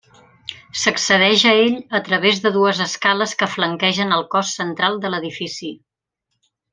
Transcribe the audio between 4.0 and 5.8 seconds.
el cos central de l'edifici.